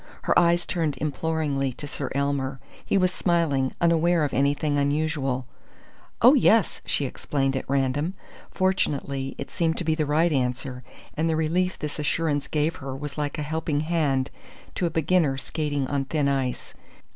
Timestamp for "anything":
4.33-4.75